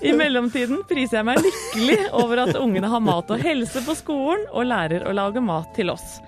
[0.00, 4.46] I mellomtiden priser jeg meg lykkelig over at ungene har mat og helse på skolen
[4.48, 6.18] og lærer å lage mat til oss.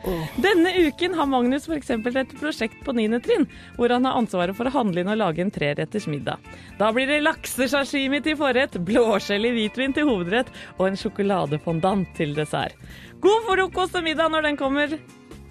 [0.42, 1.92] Denne uken har Magnus f.eks.
[1.94, 3.20] et prosjekt på 9.
[3.24, 3.46] trinn,
[3.78, 6.42] hvor han har ansvaret for å handle inn og lage en treretters middag.
[6.80, 12.36] Da blir det laksesashimi til forrett, blåskjell i hvitvin til hovedrett og en sjokoladefondant til
[12.36, 12.76] dessert.
[13.20, 15.00] God frokost og middag når den kommer.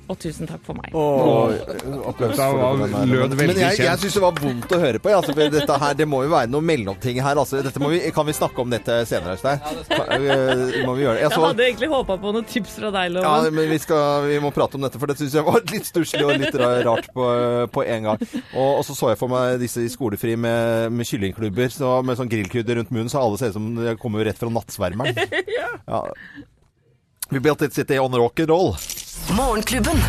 [0.09, 0.89] Og tusen takk for meg.
[0.89, 5.11] Dette var- lød veldig Men jeg, jeg syns det var vondt å høre på.
[5.11, 7.37] Ja, altså, for dette her, det må jo være noe mellomting her.
[7.37, 7.61] Altså.
[7.61, 9.61] Dette må vi, kan vi snakke om dette senere, Øystein?
[9.61, 11.21] Øh, Må vi gjøre det?
[11.21, 14.39] Jeg Jeg hadde egentlig håpa på noen tips fra deg, Ja, men vi, skal, vi
[14.41, 17.27] må prate om dette, for det syns jeg var litt stusslig og litt rart på,
[17.69, 18.25] på en gang.
[18.55, 22.17] Og, og så så jeg for meg disse i skolefri med, med kyllingklubber så, med
[22.17, 25.21] sånn grillkrydder rundt munnen, så alle ser ut som de kommer jo rett fra nattsvermeren.
[25.61, 26.01] ja.
[27.31, 28.75] We built it city on rock and roll.
[29.27, 30.01] Morgenklubben.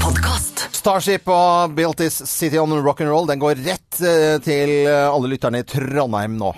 [0.00, 0.55] Podkast.
[0.72, 5.06] Starship og Built This City on Rock and Roll, den går rett eh, til eh,
[5.08, 6.52] alle lytterne i Trondheim nå.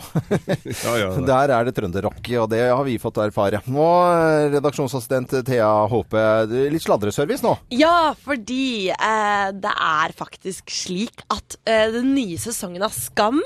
[1.29, 3.61] Der er det trønderrock, og det har vi fått erfare.
[3.71, 6.25] Nå, eh, redaksjonsassistent Thea Håpe,
[6.73, 7.55] litt sladreservice nå.
[7.79, 13.41] Ja, fordi eh, det er faktisk slik at eh, den nye sesongen av Skam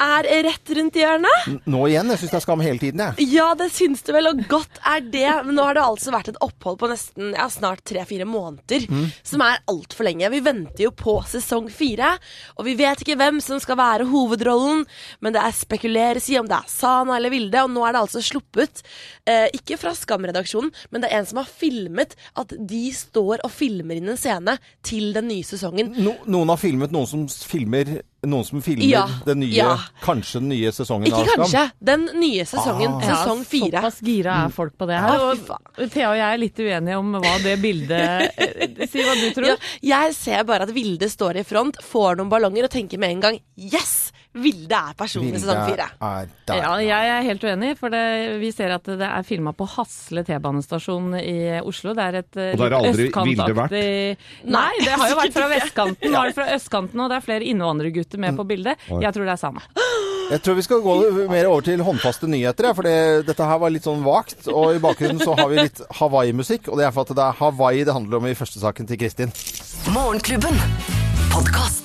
[0.00, 1.48] er rett rundt hjørnet.
[1.70, 3.26] Nå igjen, jeg syns det er skam hele tiden, jeg.
[3.34, 5.26] Ja, det syns du vel, og godt er det.
[5.46, 9.06] Men nå har det altså vært et opphold på nesten ja, snart tre-fire måneder, Mm.
[9.26, 10.26] som er altfor lenge.
[10.32, 12.16] Vi venter jo på sesong fire,
[12.58, 14.82] og vi vet ikke hvem som skal være hovedrollen,
[15.22, 18.02] men det er spekuleres i om det er Sana eller Vilde, og nå er det
[18.02, 18.82] altså sluppet,
[19.30, 23.52] eh, ikke fra Skam-redaksjonen, men det er en som har filmet at de står og
[23.54, 25.94] filmer inn en scene til den nye sesongen.
[25.94, 29.76] No, noen har filmet noen som filmer noen som filmer Ja, den nye, ja.
[30.02, 31.42] kanskje den nye sesongen Ikke av Skam.
[31.44, 33.00] kanskje, den nye sesongen, Ah.
[33.10, 33.70] sesong fire.
[33.80, 35.14] Såpass gira er folk på det her.
[35.18, 39.14] Ja, Og Thea og jeg er litt uenige om hva det bildet eh, Si hva
[39.20, 39.46] du tror.
[39.82, 43.10] Ja, jeg ser bare at Vilde står i front, får noen ballonger og tenker med
[43.10, 44.12] en gang Yes!
[44.34, 45.84] Vilde er personen i sesong fire.
[46.58, 48.00] Ja, jeg er helt uenig, for det,
[48.42, 51.92] vi ser at det er filma på Hasle T-banestasjon i Oslo.
[51.94, 55.36] Det er et eh, Og der har aldri Vilde østkantaktig- Nei, det har jo vært
[55.38, 56.10] fra vestkanten.
[56.10, 58.76] Nå er det fra østkanten, og det er flere innvandrergutter med på bildet.
[58.90, 59.62] Jeg tror det er samme.
[60.32, 63.58] Jeg tror vi skal gå mer over til håndfaste nyheter, ja, for det, dette her
[63.60, 64.48] var litt sånn vagt.
[64.48, 67.38] Og i bakgrunnen så har vi litt Hawaii-musikk, og det er for at det er
[67.38, 69.30] Hawaii det handler om i første saken til Kristin.
[69.94, 70.58] Morgenklubben.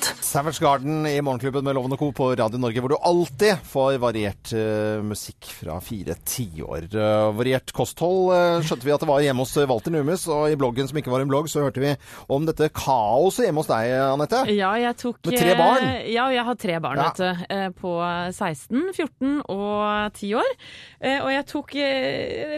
[0.10, 0.24] Podkast.
[0.30, 2.12] Savage Garden i Morgenklubben med Loven og Co.
[2.15, 6.88] på Radio Norge, hvor du alltid får variert uh, musikk fra fire tiår.
[6.93, 10.58] Uh, variert kosthold uh, skjønte vi at det var hjemme hos Walter Numes, og i
[10.60, 11.95] bloggen som ikke var en blogg, så hørte vi
[12.32, 14.43] om dette kaoset hjemme hos deg, Anette.
[14.54, 15.89] Ja, jeg tok Med tre barn?
[16.10, 17.10] Ja, jeg har tre barn, Ja.
[17.10, 17.78] vet du.
[17.80, 17.93] På
[18.32, 20.50] 16, 14 og 10 år.
[21.26, 21.74] Og jeg tok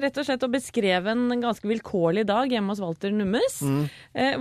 [0.04, 3.60] rett og slett og beskrev en ganske vilkårlig dag hjemme hos Walter Nummes.
[3.62, 3.84] Mm.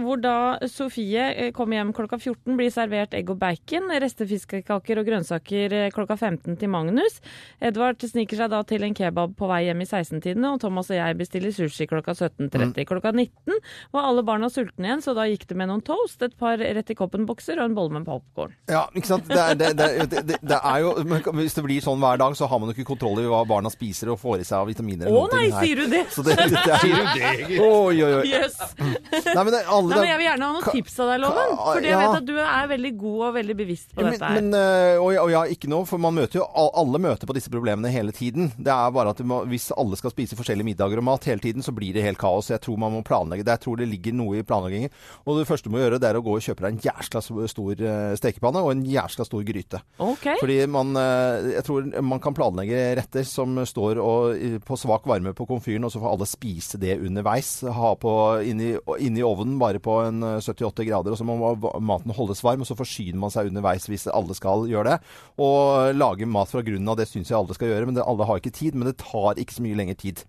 [0.04, 0.36] Hvor da
[0.70, 5.90] Sofie kommer kom hjem klokka 14, blir servert egg og bacon, restefiskekaker og grønnsaker eh,
[5.94, 7.20] klokka 15 til Magnus.
[7.60, 10.98] Edvard sniker seg da til en kebab på vei hjem i 16-tidene, og Thomas og
[10.98, 12.70] jeg bestiller sushi klokka 17.30.
[12.70, 12.74] Mm.
[12.90, 13.58] Klokka 19
[13.94, 16.92] var alle barna sultne igjen, så da gikk det med noen toast, et par rett
[16.92, 18.54] i koppen-bokser og en bolle med popkorn.
[18.70, 19.28] Ja, ikke sant.
[19.30, 20.92] Det er, det, det, det, det er jo
[21.36, 23.70] Hvis det blir sånn hver dag, så har man jo ikke kontroll i hva barna
[23.72, 25.10] spiser og får i seg av vitaminer.
[25.10, 26.04] Å nei, sier du det?
[26.12, 28.24] Så det, det, det er, Sier du det, Oi, oi, oi.
[28.28, 28.56] Yes.
[28.78, 31.54] Nei, men det, alle, Nei, men jeg vil gjerne ha noen tips av deg, Loven.
[31.60, 32.00] For jeg ja.
[32.02, 34.40] vet at du er veldig god og veldig bevisst på Men, dette her.
[34.40, 36.46] men, øh, og, ja- og ja, ikke noe, for man møter jo
[36.80, 38.52] Alle møter på disse problemene hele tiden.
[38.58, 41.62] Det er bare at må, Hvis alle skal spise forskjellige middager og mat hele tiden,
[41.62, 42.50] så blir det helt kaos.
[42.50, 43.52] Jeg tror man må planlegge det.
[43.58, 44.90] Jeg tror det ligger noe i planleggingen.
[45.26, 47.20] Og det første du må gjøre, det er å gå og kjøpe deg en jæskla
[47.48, 49.80] stor øh, stekepanne og en jæskla stor gryte.
[49.98, 50.36] Okay.
[50.40, 55.32] Fordi man øh, Jeg tror man kan planlegge retter som står og, på svak varme
[55.34, 57.60] på komfyren, og så får alle spise det underveis.
[57.64, 58.14] Ha på
[58.46, 62.60] inni, inni ovnen bare på en øh, 78 grader, og så må maten holdes varm,
[62.60, 65.12] og så får forsyner man seg underveis hvis alle skal gjøre det.
[65.40, 67.90] Og lage mat fra grunnen av, det syns jeg alle skal gjøre.
[67.90, 68.78] Men det, alle har ikke tid.
[68.78, 70.24] Men det tar ikke så mye lenger tid.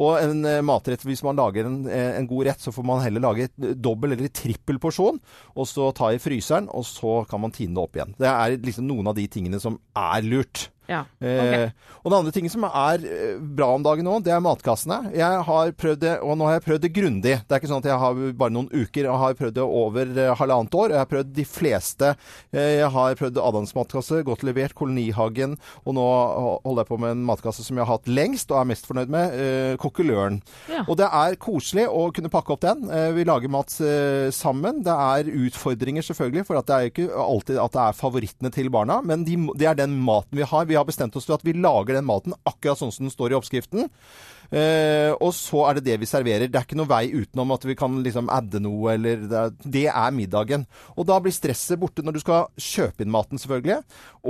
[0.00, 3.02] Og en eh, matrett, hvis man lager en, eh, en god rett, så får man
[3.04, 5.20] heller lage et dobbel eller trippel porsjon,
[5.54, 8.14] og så ta i fryseren, og så kan man tine det opp igjen.
[8.18, 10.68] Det er liksom noen av de tingene som er lurt.
[10.88, 11.70] Ja, Eh,
[12.04, 15.10] og den andre tingen som er eh, bra om dagen nå, det er matkassene.
[15.16, 17.32] Jeg har prøvd det, og nå har jeg prøvd det grundig.
[17.40, 19.06] Det er ikke sånn at jeg har bare noen uker.
[19.06, 20.92] Jeg har prøvd det over eh, halvannet år.
[20.92, 22.10] Jeg har prøvd de fleste.
[22.52, 26.04] Eh, jeg har prøvd Adams matkasse, godt levert, Kolonihagen, og nå
[26.66, 29.08] holder jeg på med en matkasse som jeg har hatt lengst og er mest fornøyd
[29.16, 30.42] med, eh, Kokkeløren.
[30.68, 30.84] Ja.
[30.88, 32.84] Og det er koselig å kunne pakke opp den.
[32.90, 34.82] Eh, Vi lager mat eh, sammen.
[34.84, 38.68] Det er utfordringer selvfølgelig, for at det er ikke alltid at det er favorittene til
[38.74, 40.64] barna, men de, det er den maten vi har.
[40.68, 43.34] Vi har bestemt oss for at vi lager den maten akkurat sånn som den står
[43.34, 43.90] i oppskriften.
[44.50, 46.50] Eh, og så er det det vi serverer.
[46.50, 49.54] Det er ikke noe vei utenom at vi kan liksom adde noe, eller det er,
[49.76, 50.66] det er middagen.
[50.96, 53.82] Og da blir stresset borte når du skal kjøpe inn maten, selvfølgelig.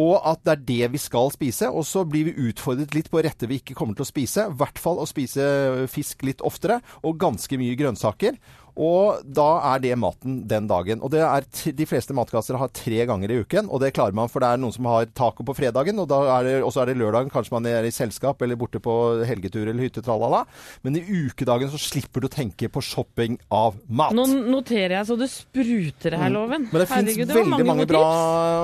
[0.05, 1.71] Og at det er det vi skal spise.
[1.71, 4.49] Og så blir vi utfordret litt på retter vi ikke kommer til å spise.
[4.49, 5.45] I hvert fall å spise
[5.91, 8.39] fisk litt oftere, og ganske mye grønnsaker.
[8.75, 11.03] Og da er det maten den dagen.
[11.05, 14.31] Og det er de fleste matkasser har tre ganger i uken, og det klarer man,
[14.31, 17.55] for det er noen som har taco på fredagen, og så er det lørdagen, kanskje
[17.55, 18.97] man er i selskap eller borte på
[19.29, 20.45] helgetur eller hytte, tralala.
[20.85, 24.15] Men i ukedagen så slipper du å tenke på shopping av mat.
[24.17, 26.69] Nå noterer jeg så det spruter her, Loven.
[26.71, 28.05] Men det fins veldig mange, mange bra.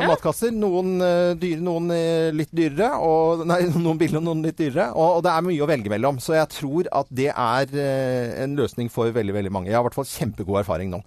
[0.05, 0.11] Ja.
[0.13, 0.55] matkasser.
[0.55, 2.93] Noen eh, dyre, noen eh, litt dyrere.
[3.05, 4.91] Og, nei, noen billige og noen litt dyrere.
[4.95, 6.23] Og, og det er mye å velge mellom.
[6.23, 9.73] Så jeg tror at det er eh, en løsning for veldig, veldig mange.
[9.73, 11.05] Jeg har i hvert fall kjempegod erfaring nå.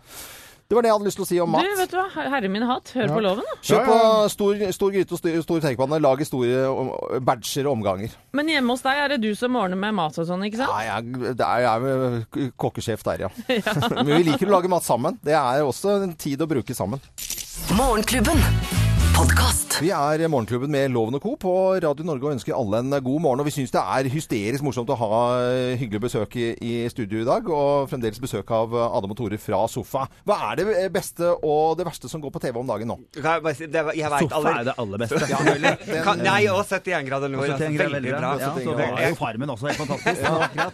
[0.68, 1.66] Det var det jeg hadde lyst til å si om mat.
[1.68, 2.06] Du, vet du hva?
[2.34, 3.58] Herre min hatt, hør på loven, da.
[3.68, 3.98] Kjør på
[4.34, 6.00] stor, stor gryte og stor, stor tekepanne.
[6.02, 8.16] Lag store om- badger og omganger.
[8.34, 10.74] Men hjemme hos deg er det du som ordner med mat og sånn, ikke sant?
[10.74, 13.34] Nei, jeg, det er, jeg er kokkesjef der, ja.
[14.00, 15.20] Men vi liker å lage mat sammen.
[15.24, 17.04] Det er også en tid å bruke sammen.
[17.78, 18.42] Morgenklubben.
[19.82, 21.32] Vi er Morgenklubben med Loven og Co.
[21.40, 23.42] på Radio Norge og ønsker alle en god morgen.
[23.42, 25.10] Og vi syns det er hysterisk morsomt å ha
[25.80, 27.50] hyggelig besøk i, i studio i dag.
[27.52, 30.06] Og fremdeles besøk av Adam og Tore fra Sofa.
[30.30, 33.00] Hva er det beste og det verste som går på TV om dagen nå?
[33.18, 33.24] Jeg
[33.74, 35.22] det jeg vet Sofa aller- er det aller beste.
[35.34, 37.50] Ja, den, Kan- Nei, og 71 grader nord.
[37.50, 38.22] Altså, veldig veldig bra.
[38.22, 38.32] bra.
[38.40, 40.22] Ja, så var jo Farmen også helt fantastisk.
[40.24, 40.70] Ja.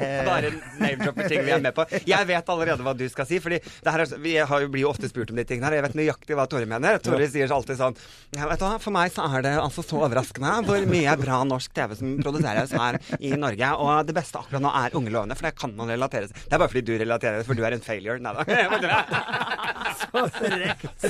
[0.30, 0.48] Bare
[0.80, 1.84] name-dropper ting vi er med på.
[2.08, 4.32] Jeg vet allerede hva du skal si, fordi det her er, vi
[4.72, 5.76] blir jo ofte spurt om de tingene her.
[5.80, 6.96] Jeg vet nøyaktig hva Tore mener.
[7.04, 7.98] Tore sier alltid sånn
[8.36, 11.72] ja, vet du For meg så er det altså så overraskende hvor mye bra norsk
[11.74, 13.72] TV som produseres her i Norge.
[13.82, 16.36] Og det beste akkurat nå er Unge lovende, for det kan man relatere til.
[16.46, 18.20] Det er bare fordi du relaterer det, for du er en failure.
[18.22, 18.44] Nei da.
[20.00, 21.04] Jeg frekt!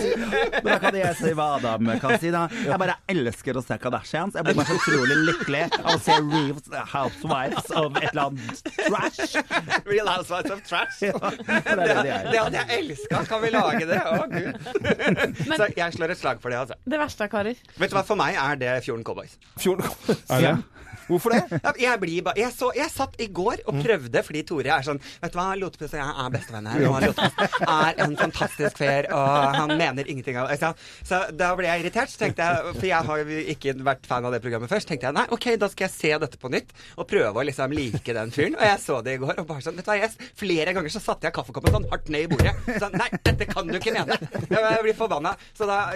[0.64, 2.44] Men da kan jeg si hva Adam kan si, da.
[2.64, 4.36] Jeg bare elsker å se Kardashians.
[4.38, 8.74] Jeg blir bare så utrolig lykkelig av å se Real Housewives of et eller annet
[8.80, 9.36] trash.
[9.88, 11.00] Real Housewives of Trash.
[11.06, 13.22] Ja, det, det er det det hadde jeg elska.
[13.30, 14.00] Kan vi lage det?
[14.00, 15.44] Å, gud.
[15.54, 16.78] Så jeg slår et slag for det, altså.
[16.84, 17.64] Det verste er, karer.
[17.80, 19.38] Vet du hva, for meg er det Fjorden Cowboys.
[19.60, 19.86] Fjorden
[20.30, 20.54] Er det?
[21.10, 21.60] Hvorfor det?
[21.80, 25.32] Jeg, blir jeg, så, jeg satt i går og prøvde, fordi Tore er sånn Vet
[25.34, 26.84] du hva, Lotepus og jeg er bestevenner.
[26.88, 30.58] Og Lotepus er en fantastisk fyr, og han mener ingenting av det.
[30.60, 30.72] Så,
[31.06, 34.34] så da ble jeg irritert, så tenkte jeg, for jeg har ikke vært fan av
[34.34, 37.08] det programmet først, tenkte jeg nei, OK, da skal jeg se dette på nytt og
[37.10, 38.56] prøve å liksom like den fyren.
[38.58, 40.92] Og jeg så det i går, og bare sånn Vet du hva, jeg, flere ganger
[40.92, 42.52] så satte jeg kaffekoppen sånn hardt ned i bordet.
[42.82, 44.18] Sånn, nei, dette kan du ikke mene.
[44.50, 45.32] Jeg, blir forbanna.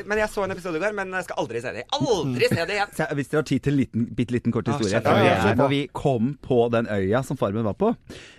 [0.08, 1.84] Men jeg så en episode i går, men jeg skal aldri se det.
[1.98, 2.94] Aldri se det igjen.
[3.18, 5.03] Hvis dere har tid til en liten, bitte liten kort historie.
[5.04, 7.92] For, Ja, ja, vi, for vi kom på den øya som Farmen var på.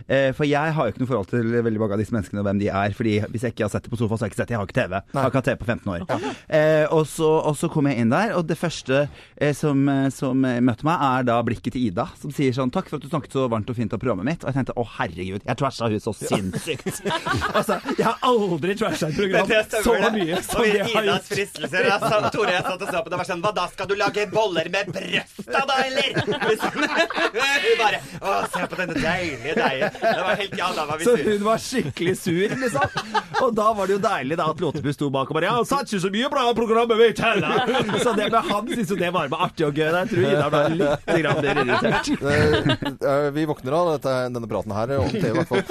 [0.07, 2.47] Eh, for jeg har jo ikke noe forhold til veldig mange av disse menneskene og
[2.49, 2.95] hvem de er.
[2.97, 4.55] Fordi hvis jeg ikke har sett det på sofa, så har jeg ikke sett det.
[4.55, 4.99] Jeg har ikke TV.
[5.13, 6.05] Jeg har ikke hatt TV på 15 år.
[6.49, 10.09] Eh, og, så, og så kom jeg inn der, og det første eh, som, eh,
[10.13, 13.09] som møtte meg, er da blikket til Ida, som sier sånn Takk for at du
[13.11, 14.43] snakket så varmt og fint om programmet mitt.
[14.43, 17.01] Og jeg tenkte å herregud, jeg trasha hun så sinnssykt.
[17.57, 20.11] altså, jeg har aldri trasha et program Det så det.
[20.15, 21.29] mye som Og jeg har Idas gjort.
[21.31, 21.87] fristelser.
[21.89, 23.89] jeg sa Tore jeg satt og så på det, og var sånn Hva da, skal
[23.89, 26.19] du lage boller med brøsta da, eller?
[27.65, 29.95] Hun bare Å, se på denne deilige deigen.
[30.01, 31.35] Det var helt Ja, da var vi Så sure.
[31.35, 32.99] hun var skikkelig sur, liksom.
[33.43, 35.67] Og da var det jo deilig da at Låtebus sto bak og bare Ja, han
[35.69, 37.99] satt ikke så mye bra programmet mitt heller!
[38.05, 39.89] Så det med han syntes jo det var med artig og gøy.
[39.95, 42.09] Jeg tror Ida ble litt grann mer irritert.
[42.25, 42.53] Eh,
[42.95, 45.63] eh, vi våkner av dette, denne praten her, om TV i hvert fall.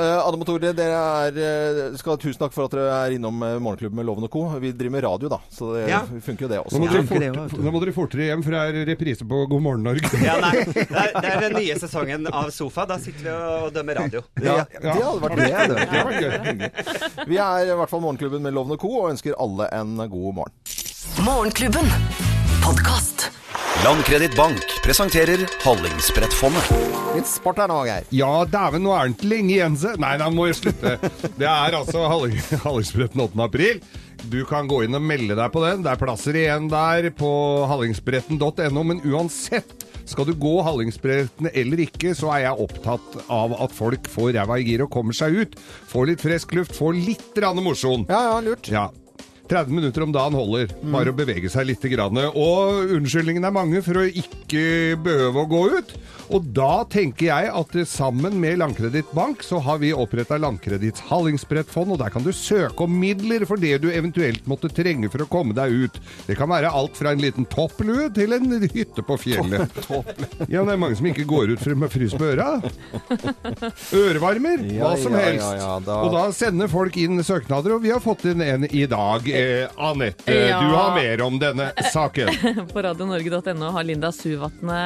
[0.00, 3.16] Eh, Adam og Tore, dere er, eh, skal ha tusen takk for at dere er
[3.18, 4.46] innom eh, Morgenklubben med Loven og Co.
[4.62, 6.02] Vi driver med radio, da, så det Ja.
[6.08, 6.80] funker jo det også.
[7.60, 10.10] nå må dere fortere hjem, for det er reprise på God morgen Norge.
[10.24, 12.86] Ja, nei, det er, det er den nye sesongen av Sofa.
[12.90, 14.22] Da sitter vi og dømmer radio.
[14.42, 16.54] Ja, det hadde vært Det det.
[16.60, 17.26] Det.
[17.30, 18.92] Vi er i hvert fall Morgenklubben med Lovende Co.
[19.04, 20.56] og ønsker alle en god morgen.
[21.26, 21.86] Morgenklubben.
[22.64, 23.30] Podcast.
[23.84, 26.66] Landkreditt Bank presenterer Hallingsbrettfondet.
[27.16, 28.04] Litt sport her nå, Geir.
[28.14, 29.94] Ja, dæven, nå er den ikke lenge igjen, se.
[30.02, 30.92] Nei, da må jeg slutte.
[31.40, 33.40] Det er altså Halling- Hallingsbretten 8.
[33.46, 33.80] april.
[34.28, 35.84] Du kan gå inn og melde deg på den.
[35.84, 37.30] Det er plasser igjen der på
[37.70, 43.74] hallingsbretten.no, men uansett skal du gå Hallingsbretten eller ikke, så er jeg opptatt av at
[43.74, 45.54] folk får ræva i gir og kommer seg ut.
[45.90, 48.08] Får litt frisk luft, får litt rann mosjon.
[48.10, 48.70] Ja, ja, lurt.
[48.72, 48.88] Ja.
[49.50, 50.70] 30 minutter om dagen holder.
[50.94, 51.80] Bare å bevege seg litt.
[51.90, 52.18] Grann.
[52.36, 55.94] Og unnskyldningene er mange for å ikke behøve å gå ut.
[56.30, 61.90] Og da tenker jeg at sammen med Landkreditt Bank så har vi oppretta Landkreditts Hallingsbrettfond,
[61.90, 65.26] og der kan du søke om midler for det du eventuelt måtte trenge for å
[65.32, 65.98] komme deg ut.
[66.28, 69.74] Det kan være alt fra en liten topplue til en hytte på fjellet.
[70.50, 72.60] Ja, det er mange som ikke går ut for- å fryse på øra.
[73.96, 75.88] Ørevarmer, hva som helst.
[75.90, 79.26] Og da sender folk inn søknader, og vi har fått inn en i dag.
[79.40, 80.60] Eh, Anette, Ja.
[80.60, 82.28] du har mer om denne saken.
[82.72, 84.80] På radionorge.no har Linda Suvatne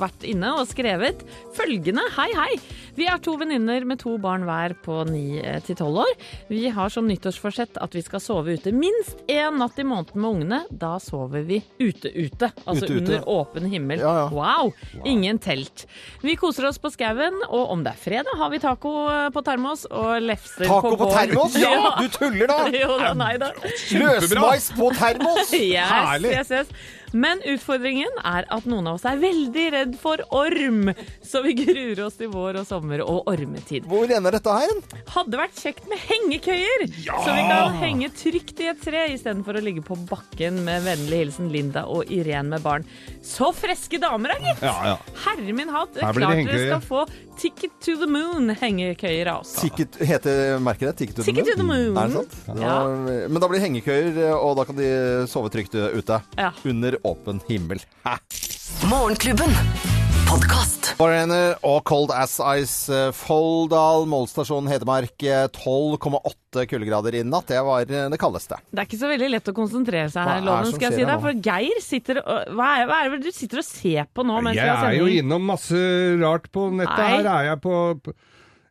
[0.00, 1.22] vært inne og skrevet
[1.56, 2.04] følgende.
[2.16, 2.52] Hei, hei!
[2.98, 6.14] Vi er to venninner med to barn hver på 9 til 12 år.
[6.50, 10.28] Vi har som nyttårsforsett at vi skal sove ute minst én natt i måneden med
[10.32, 10.58] ungene.
[10.82, 12.98] Da sover vi ute-ute, altså Ute, ute.
[12.98, 14.02] under åpen himmel.
[14.02, 14.26] Ja, ja.
[14.34, 14.72] Wow!
[15.06, 15.86] Ingen telt.
[16.26, 19.44] Vi koser oss på skauen, og om det er fredag, har vi taco eh, på
[19.46, 21.58] termos og lefser Taco på på vår- termos?
[21.62, 22.58] Ja, du tuller da!
[22.82, 23.52] Jo da, nei da.
[23.94, 25.54] Løsmeis på termos!
[25.68, 26.32] Yes, Herlig!
[26.34, 26.68] yes, yes.
[27.12, 30.90] Men utfordringen er at noen av oss er veldig redd for orm,
[31.24, 33.86] så vi gruer oss til vår og sommer og ormetid.
[33.88, 34.72] Hvor ender dette her?
[35.14, 39.64] Hadde vært kjekt med hengekøyer, så vi kan henge trygt i et tre istedenfor å
[39.64, 42.86] ligge på bakken med vennlig hilsen Linda og Irén med barn.
[43.24, 44.66] Så freske damer, da, gitt!
[44.68, 44.98] Ja, ja.
[45.24, 47.06] Herre min hatt, klart dere skal få
[47.38, 49.62] Ticket to the Moon-hengekøyer, altså.
[49.62, 50.94] Ticket, heter merket det?
[50.98, 51.92] Ticket to the Ticket to the Moon?
[51.94, 52.00] Moon.
[52.02, 52.58] Er det sant?
[52.58, 52.72] Ja.
[53.30, 54.88] Men da blir det hengekøyer, og da kan de
[55.30, 56.18] sove trygt ute.
[56.34, 56.50] Ja.
[56.98, 57.80] Under åpen himmel.
[58.04, 58.16] Hæ?
[58.90, 59.50] Morgenklubben.
[60.28, 60.94] Podkast.
[60.98, 65.14] Foreigner og Cold As Ice eh, Folldal, målstasjon Hedmark.
[65.22, 67.46] eh, 12,8 kuldegrader i natt.
[67.48, 68.58] Det var eh, det kaldeste.
[68.70, 71.06] Det er ikke så veldig lett å konsentrere seg her, er Loven, skal jeg si
[71.08, 71.22] deg.
[71.24, 74.40] For Geir sitter og hva er, hva er det du sitter og ser på nå
[74.44, 75.84] mens Jeg er jo innom masse
[76.20, 76.98] rart på nettet.
[76.98, 77.12] Nei.
[77.16, 78.16] Her er jeg på på-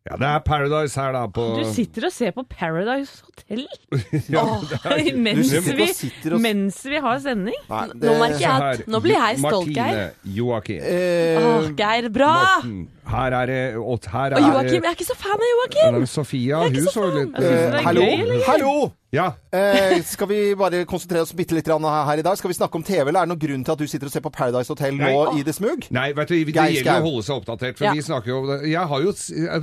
[0.07, 1.25] Ja, det er Paradise her, da.
[1.27, 3.67] På Du sitter og ser på Paradise Hotel
[4.33, 7.55] Ja, Åh, mens, vi, og mens vi har sending.
[7.69, 10.11] Nei, Nå merker jeg at nå blir jeg stolt, Geir.
[10.37, 10.81] Joakim.
[10.81, 12.33] Eh, Åh, Geir, bra!
[12.57, 12.87] Morten.
[13.07, 15.93] Her er det Og her Og er Joakim, jeg er ikke så fan av Joakim!
[15.99, 18.03] Men Sofia, hun så så litt det eh, hallo?
[18.03, 18.39] gøy.
[18.47, 18.73] Hallo!
[19.15, 19.29] Ja.
[19.55, 22.35] Eh, skal vi bare konsentrere oss bitte litt her i dag?
[22.37, 24.11] Skal vi snakke om TV, eller er det noen grunn til at du sitter og
[24.17, 25.39] ser på Paradise Hotel nå Nei.
[25.39, 25.87] i det smug?
[25.95, 27.93] Nei, vet du, det gjelder å holde seg oppdatert, for Ja.
[27.95, 28.59] vi snakker jo om det.
[28.73, 29.13] Jeg har jo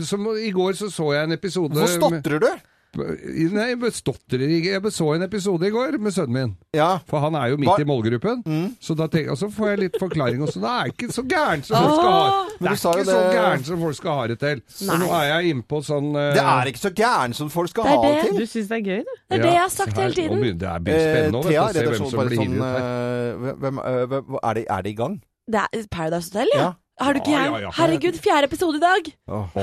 [0.08, 2.48] som, I går så så jeg en episode Hvorfor stotrer du?
[2.96, 4.72] Nei, jeg stotrer ikke.
[4.74, 6.52] Jeg så en episode i går med sønnen min.
[6.76, 6.98] Ja.
[7.10, 8.42] For han er jo midt Hva- i målgruppen.
[8.80, 10.42] Så da tenk, og så får jeg litt forklaring.
[10.42, 10.60] også.
[10.62, 13.66] det er ikke så gærent som folk skal ha Det du er ikke så gærent
[13.66, 14.62] som folk skal ha det til.
[14.68, 16.32] Så nå er jeg innpå sånn uh...
[16.34, 18.14] Det er ikke så gærent som folk skal Det er ha det.
[18.14, 18.38] det til.
[18.38, 19.14] Du syns det er gøy, du?
[19.28, 20.38] Det er det jeg har sagt hele tiden.
[20.44, 23.54] Her, Det blir Eh, spennende å se hvem som blir sånn hivet her.
[23.64, 25.20] hvem, eh, hvem- er, de, er de i gang?
[25.50, 26.60] Det er Paradise Hotel, ja.
[26.60, 26.72] Ja.
[27.00, 27.50] Har du ikke Ja, jeg?
[27.52, 27.70] ja, ja.
[27.74, 29.08] Herregud, fjerde episode i dag!
[29.28, 29.56] Åh.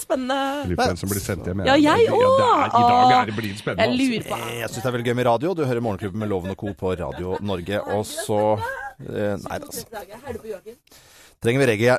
[0.00, 0.36] Spennende!
[0.70, 1.60] Lurer på hvem som blir sendt hjem.
[1.66, 2.40] Ja, jeg Ja, er- òg!
[2.68, 3.84] I dag er det blir spennende.
[3.84, 5.54] Jeg lurer på Eh, Jeg syns det er veldig gøy med radio.
[5.54, 6.72] Du hører Morgenklubben med Loven og Co.
[6.72, 7.82] på Radio Norge.
[7.84, 9.84] Og så eh, Nei, altså.
[11.42, 11.98] Trenger vi reggae.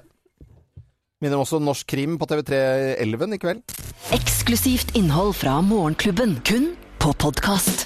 [1.22, 3.62] Minner også Norsk Krim på TV3 Elven i kveld.
[4.12, 6.39] Eksklusivt innhold fra Morgenklubben.
[6.44, 7.86] Kun på podkast.